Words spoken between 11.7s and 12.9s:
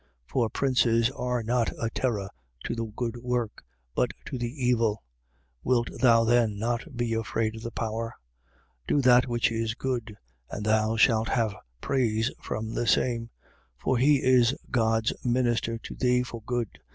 praise from the